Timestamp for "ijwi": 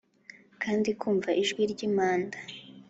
1.41-1.61